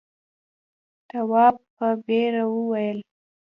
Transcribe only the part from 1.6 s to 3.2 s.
په بېره وویل.